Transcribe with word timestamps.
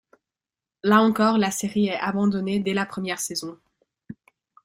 Là 0.81 0.99
encore, 1.03 1.37
la 1.37 1.51
série 1.51 1.89
est 1.89 1.95
abandonnée 1.99 2.59
dès 2.59 2.73
la 2.73 2.87
première 2.87 3.19
saison. 3.19 3.55